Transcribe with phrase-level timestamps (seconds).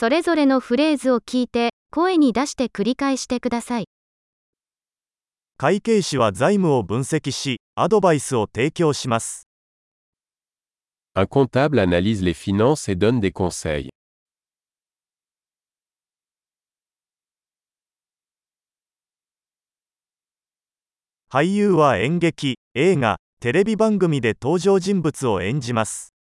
[0.00, 3.84] それぞれのフレーズを聞いて、声に出して繰り返してください。
[5.58, 9.46] 会計士は財務を分析し、アドバイスを提供します。
[11.14, 13.90] Un comptable analyse les finances et donne des conseils.
[21.28, 26.14] 俳優は演劇、映画、テレビ番組で登場人物を演じます。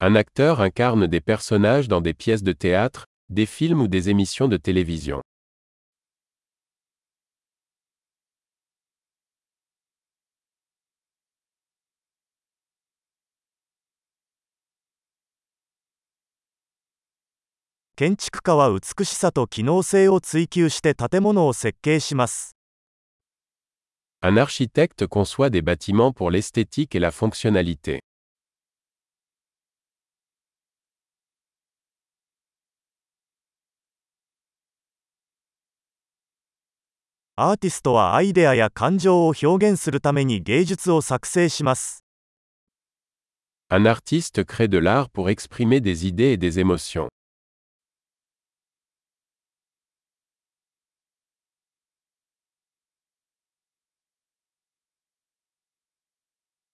[0.00, 4.46] Un acteur incarne des personnages dans des pièces de théâtre, des films ou des émissions
[4.46, 5.22] de télévision.
[17.98, 22.54] 建築家は美しさと機能性を追求して建物を設計します。
[24.20, 28.02] Un architecte conçoit des bâtiments pour l'esthétique et la fonctionnalité.
[37.37, 42.03] アーティストはアイデアや感情を表現するために芸術を作成します。
[43.69, 47.07] Un artiste crée de l'art pour exprimer des idées et des émotions.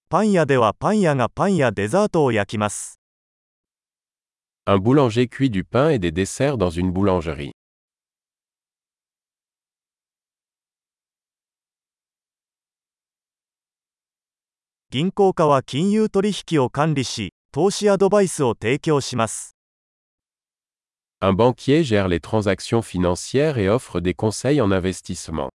[0.09, 2.99] パン屋ではパン屋がパンやデザートを焼きます。
[4.65, 7.51] Un boulanger cuit du pain et des desserts dans une boulangerie.
[14.97, 19.55] 銀行家は金融取引を管理し、投資アドバイスを提供します。
[21.21, 25.49] Un banquier gère les transactions financières et offre des conseils en investissement.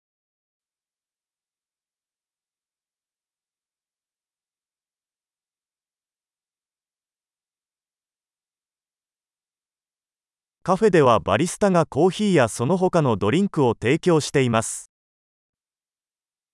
[10.64, 14.90] カフェではバリスタがコーヒーやその他のドリンクを提供しています。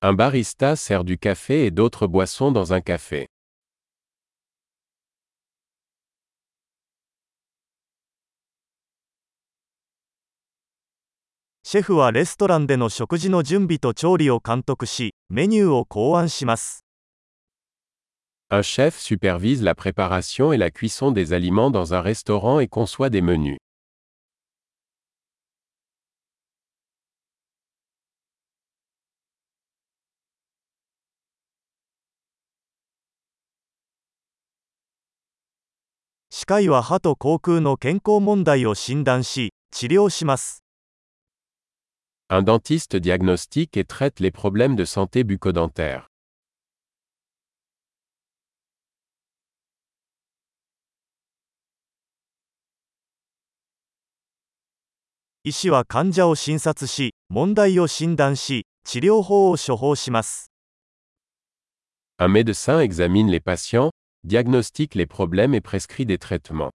[0.07, 3.27] Un barista sert du café et d'autres boissons dans un café.
[11.63, 16.85] シェフはレストランでの食事の準備と調理を監督し、メニューを考案します。
[18.51, 23.23] Un chef supervise la préparation et la cuisson des aliments dans un restaurant et conçoit des
[23.23, 23.57] menus.
[36.45, 40.63] 歯科医は歯と口腔の健康問題を診断し、治療します。
[42.29, 46.03] Un dentiste diagnostique et traite les problèmes de santé bucco-dentaire.
[55.45, 60.51] 医師は患者を診察し、問題を診断し、治療法を処方します。
[62.19, 63.93] Un médecin examine les patients,
[64.25, 66.71] diagnostique les problèmes et prescrit des traitements.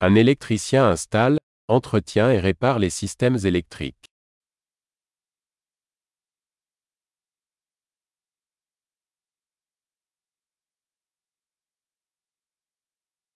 [0.00, 4.09] Un électricien installe, entretient et répare les systèmes électriques.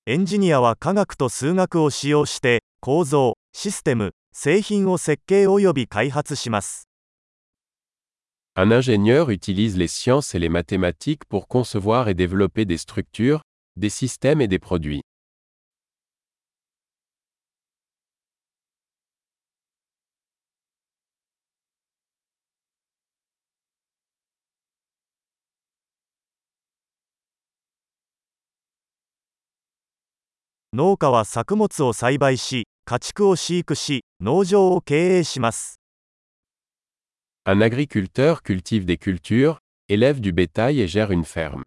[0.07, 6.91] エンジニアは科学と数学を使用して構造、システム、製品を設計および開発します。
[8.55, 13.41] Un ingénieur utilise les sciences et les mathématiques pour concevoir et développer des structures,
[13.79, 15.05] des systèmes et des produits.
[30.77, 35.79] 農家は作物を栽培し、家畜を飼育し、農場を経営します。
[37.47, 41.63] Un agriculteur cultive des cultures, élève du bétail et gère une ferme.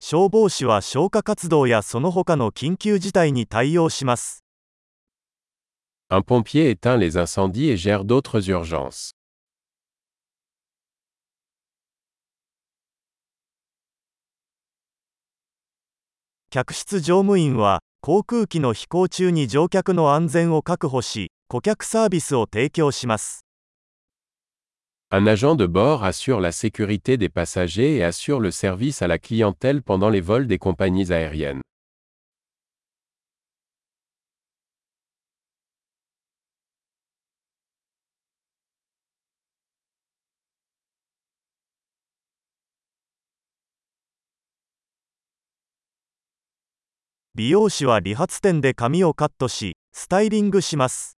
[0.00, 4.44] 消防士は消火活動やその他の緊急事態に対応します。
[6.12, 9.12] Un pompier éteint les incendies et gère d'autres urgences.
[25.12, 29.18] Un agent de bord assure la sécurité des passagers et assure le service à la
[29.18, 31.60] clientèle pendant les vols des compagnies aériennes.
[47.34, 51.16] 美容師は理髪店で髪をカットし、スタイリングします。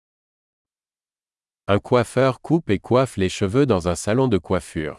[1.67, 4.99] Un coiffeur coupe et coiffe les cheveux dans un salon de coiffure.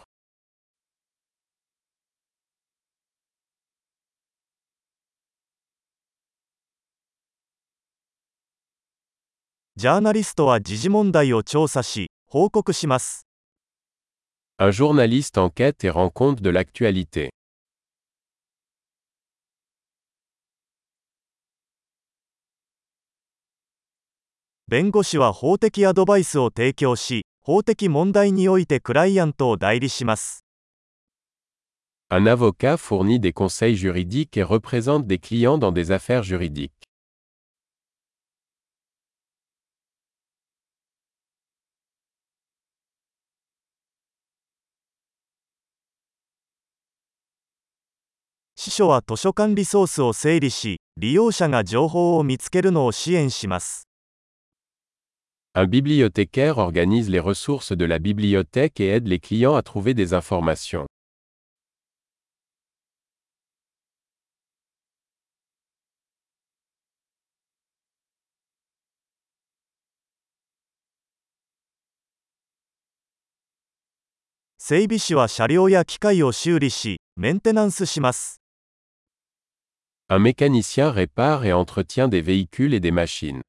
[9.76, 13.28] ジャーナリストは時事問題を調査し、報告します。
[14.58, 17.30] Un journaliste enquête et rend compte de l'actualité.
[24.70, 30.46] 弁護士は法的アドバイスを提供し、法的問題においてクライアントを代理します。
[32.10, 36.72] Un avocat fournit des conseils juridiques et représente des clients dans des affaires juridiques.
[48.56, 53.90] 司書は図書館リソースを整理し、利用者が情報を見つけるのを支援します。
[55.56, 60.88] Un bibliothécaire organise les ressources de la bibliothèque et aide les clients à trouver des informations.
[74.58, 78.42] 整備士は車両や機械を修理し、メンテナンスします。
[80.08, 83.42] Un mécanicien répare et entretient des véhicules et des machines.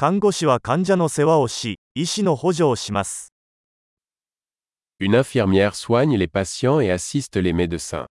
[0.00, 3.34] 看護師は患者の世話をし、医師の補助をします。
[4.98, 8.06] Une infirmière soigne les patients et assiste les médecins.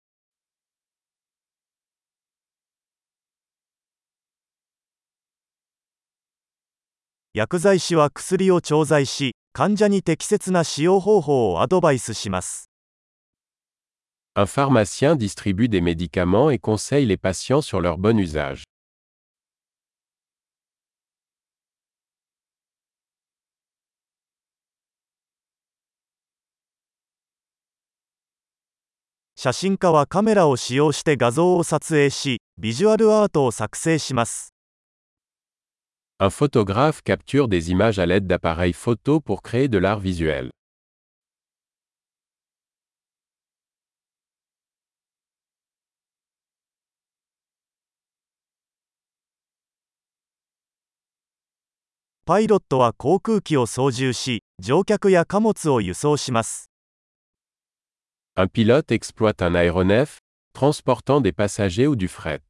[7.33, 12.69] 薬剤師は薬を調剤し、患者に適切な使用方法をアドバイスします。
[14.35, 18.65] Un pharmacien distribue des médicaments et conseille les patients sur leur bon usage.
[29.41, 34.53] 写真家はカメラを使用して画像を撮影し、ビジュアルアートを作成します。
[36.19, 40.49] Un photographe capture des images à l'aide d'appareils photo pour créer de l'art visuel.
[52.25, 56.68] パイロットは航空機を操縦し、乗客や貨物を輸送します。
[58.35, 60.19] Un pilote exploite un aéronef,
[60.53, 62.41] transportant des passagers ou du fret.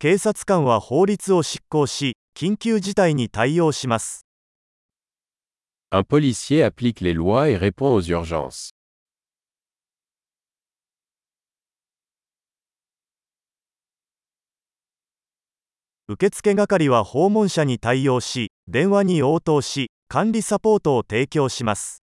[0.00, 4.26] 警察官は法律を執行し、緊急事態に対応します。
[5.90, 8.70] Un policier applique les lois et répond aux urgences.
[16.16, 22.02] 付係は訪問者に対応し、電話に応答し、管理サポートを提供します。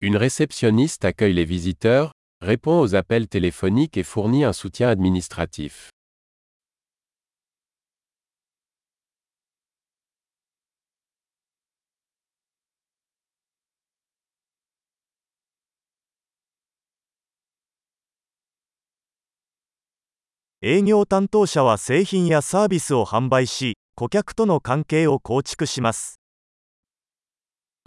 [0.00, 5.90] Une réceptionniste accueille les visiteurs, répond aux appels téléphoniques et fournit un soutien administratif.
[20.62, 26.20] 営業担当者は製品やサービスを販売し、顧客との関係を構築します。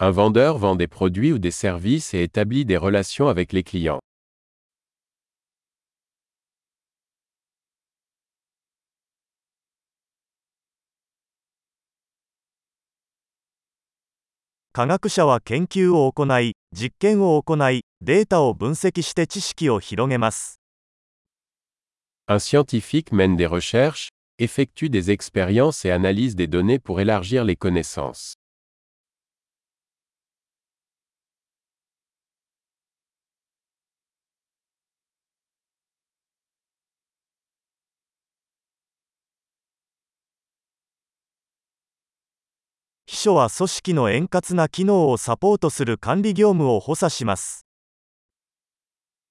[0.00, 4.00] Un vendeur vend des produits ou des services et établit des relations avec les clients.
[14.72, 20.63] 科学者は研究を行い、実験を行い、データを分析して知識を広げます。
[22.31, 28.35] Un scientifique mène des recherches, effectue des expériences et analyse des données pour élargir les connaissances.
[43.07, 47.65] 秘書は組織の円滑な機能をサポートする管理業務を補佐します。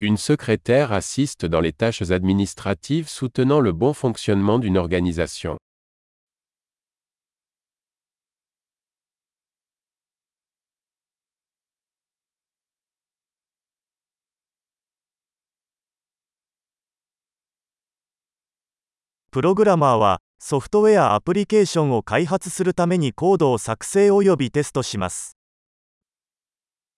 [0.05, 5.55] Une secrétaire assiste dans les tâches administratives soutenant le bon fonctionnement d'une organisation.
[19.31, 25.37] Programmeur はソフトウェアアプリケーションを開発するためにコードを作成およびテストします。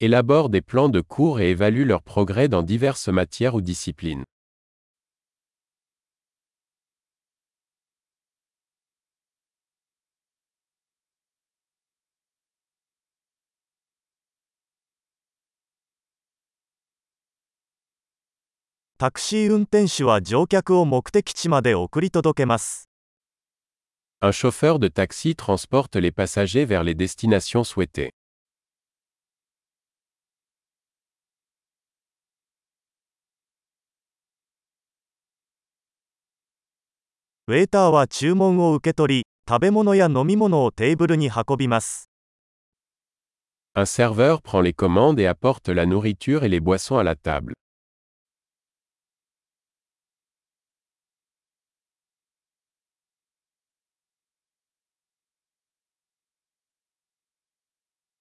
[0.00, 4.24] élabore des plans de cours et évalue leur progrès dans diverses matières ou disciplines.
[19.00, 22.88] タクシー運転手は乗客を目的地まで送り届けます。
[24.20, 28.17] Un chauffeur de taxi transporte les passagers vers les destinations souhaitées.
[37.48, 42.10] ウェーターは注文を受け取り、食べ物や飲み物をテーブルに運びます。
[43.74, 47.54] Un serveur prend les commandes et apporte la nourriture et les boissons à la table.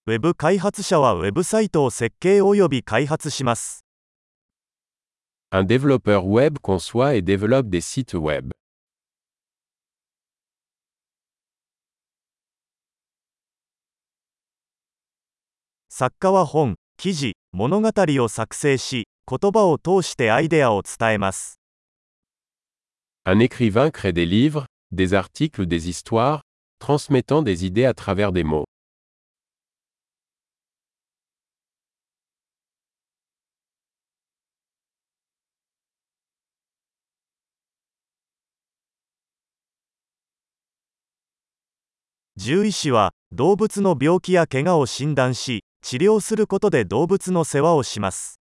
[0.05, 3.83] ウェブ開発者はウェブサイトを設計及び開発します。
[5.51, 8.51] Un développeur web conçoit et développe des sites web.
[15.99, 21.59] 作家は本、記事、物語を作成し、言葉を通してアイデアを伝えます。
[23.25, 26.41] Un écrivain crée des livres, des articles ou des histoires,
[26.77, 28.65] transmettant des idées à travers des mots.
[42.39, 48.41] 獣医師は動物の病気や怪我を診断し、治療することで動物の世話をします。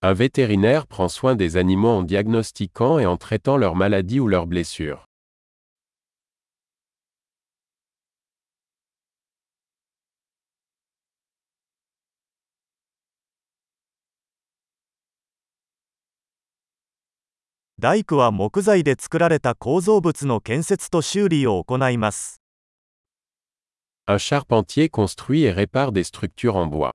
[0.00, 4.46] Un vétérinaire prend soin des animaux en diagnostiquant et en traitant leurs maladies ou leurs
[4.46, 5.08] blessures.
[17.80, 22.41] 大工は木材で作られた構造物の建設と修理を行います。
[24.08, 26.90] Un charpentier construit et répare des structures en bois.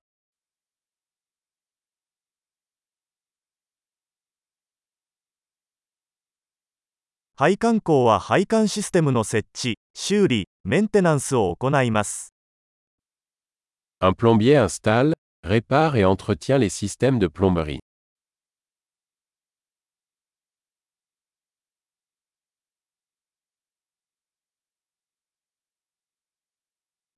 [14.02, 17.80] Un plombier installe, répare et entretient les systèmes de plomberie.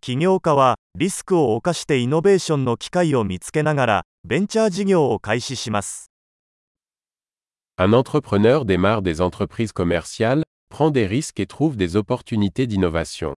[0.10, 6.10] 起業家はリスクを冒してイノベーションの機会を見つけながらベンチャー事業を開始します。
[7.78, 13.36] Un entrepreneur démarre des entreprises commerciales, prend des risques et trouve des opportunités d'innovation.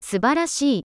[0.00, 0.93] 素晴らしい。